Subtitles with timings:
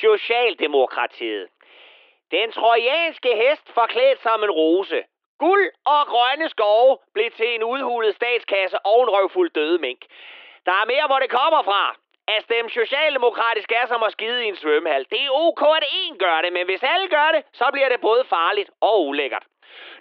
[0.00, 1.48] Socialdemokratiet.
[2.30, 5.02] Den trojanske hest forklædt som en rose.
[5.38, 10.00] Guld og grønne skove blev til en udhulet statskasse og en røvfuld døde mink.
[10.66, 11.96] Der er mere, hvor det kommer fra.
[12.28, 15.06] At stemme socialdemokratisk er som at skide i en svømmehal.
[15.10, 18.00] Det er ok, at én gør det, men hvis alle gør det, så bliver det
[18.00, 19.44] både farligt og ulækkert.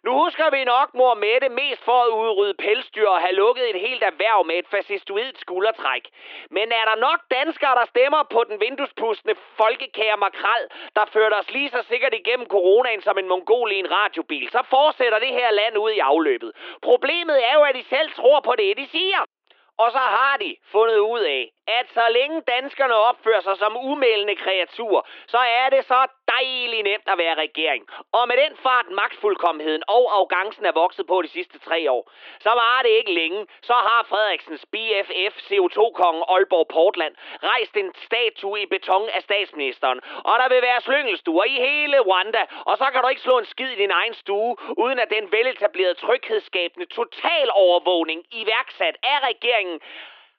[0.04, 3.80] Nu husker vi nok mor Mette mest for at udrydde pelsdyr og have lukket et
[3.88, 6.06] helt erhverv med et fascistoidt skuldertræk.
[6.50, 10.64] Men er der nok danskere, der stemmer på den vinduespustende folkekære makrel,
[10.96, 14.62] der førte os lige så sikkert igennem coronaen som en mongol i en radiobil, så
[14.70, 16.52] fortsætter det her land ud i afløbet.
[16.82, 19.35] Problemet er jo, at de selv tror på det, de siger.
[19.78, 24.36] Og så har de fundet ud af, at så længe danskerne opfører sig som umælende
[24.36, 27.84] kreaturer, så er det så dejligt nemt at være regering.
[28.12, 32.50] Og med den fart, magtfuldkommenheden og arrogancen er vokset på de sidste tre år, så
[32.50, 38.66] var det ikke længe, så har Frederiksens BFF CO2-kongen Aalborg Portland rejst en statue i
[38.66, 40.00] beton af statsministeren.
[40.30, 43.46] Og der vil være slyngelstuer i hele Rwanda, og så kan du ikke slå en
[43.46, 49.65] skid i din egen stue, uden at den veletablerede tryghedsskabende total overvågning iværksat af regeringen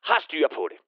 [0.08, 0.78] har styr på det.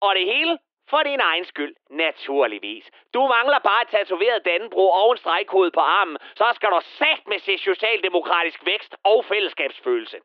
[0.00, 0.58] Og det hele
[0.90, 2.84] for din egen skyld, naturligvis.
[3.14, 7.22] Du mangler bare et tatoveret Dannebro og en stregkode på armen, så skal du sat
[7.26, 10.18] med se socialdemokratisk vækst og fællesskabsfølelse.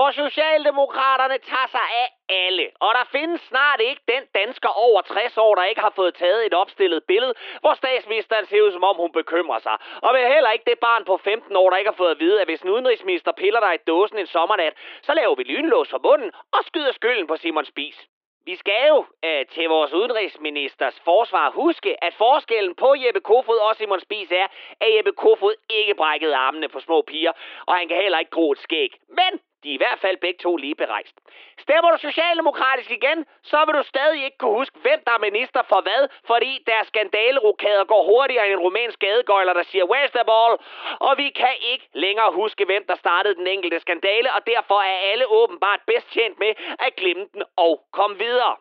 [0.00, 5.38] For Socialdemokraterne tager sig af alle, og der findes snart ikke den dansker over 60
[5.38, 8.96] år, der ikke har fået taget et opstillet billede, hvor statsministeren ser ud som om
[8.96, 9.76] hun bekymrer sig.
[10.02, 12.40] Og vel heller ikke det barn på 15 år, der ikke har fået at vide,
[12.40, 15.98] at hvis en udenrigsminister piller dig i dåsen en sommernat, så laver vi lynlås for
[15.98, 17.98] bunden og skyder skylden på Simon Spis.
[18.44, 23.76] Vi skal jo øh, til vores udenrigsministers forsvar huske, at forskellen på Jeppe Kofod og
[23.76, 24.46] Simon Spies er,
[24.80, 27.32] at Jeppe Kofod ikke brækkede armene på små piger,
[27.66, 28.92] og han kan heller ikke gro et skæg.
[29.08, 29.40] Men
[29.80, 31.16] hvert fald begge to lige berejst.
[31.64, 33.18] Stemmer du socialdemokratisk igen,
[33.50, 36.86] så vil du stadig ikke kunne huske, hvem der er minister for hvad, fordi deres
[36.92, 40.52] skandalerokader går hurtigere end en rumænsk gadegøjler, der siger, where's the ball?
[41.06, 44.98] Og vi kan ikke længere huske, hvem der startede den enkelte skandale, og derfor er
[45.12, 46.52] alle åbenbart bedst tjent med
[46.86, 48.56] at glemme den og komme videre.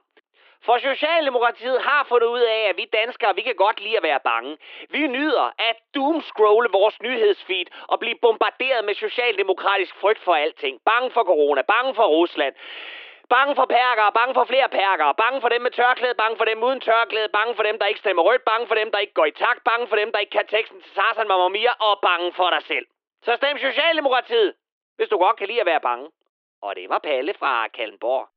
[0.65, 4.19] For Socialdemokratiet har fundet ud af, at vi danskere, vi kan godt lide at være
[4.19, 4.57] bange.
[4.89, 10.79] Vi nyder at doomscrolle vores nyhedsfeed og blive bombarderet med socialdemokratisk frygt for alting.
[10.85, 12.55] Bange for corona, bange for Rusland.
[13.29, 16.63] Bange for perker, bange for flere perker, bange for dem med tørklæde, bange for dem
[16.63, 19.25] uden tørklæde, bange for dem, der ikke stemmer rødt, bange for dem, der ikke går
[19.25, 22.33] i takt, bange for dem, der ikke kan teksten til Sarsan Mamma Mia, og bange
[22.33, 22.85] for dig selv.
[23.25, 24.53] Så stem Socialdemokratiet,
[24.95, 26.07] hvis du godt kan lide at være bange.
[26.61, 28.27] Og det var Palle fra Kallenborg.